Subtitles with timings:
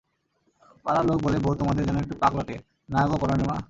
[0.85, 2.55] পাড়ার লোক বলে, বৌ তোমাদের যেন একটু পাগলাটে,
[2.89, 3.57] না গো পরাণের মা?